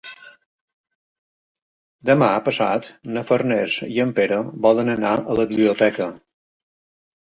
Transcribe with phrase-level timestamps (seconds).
[2.09, 6.09] Demà passat na Farners i en Pere volen anar a la biblioteca.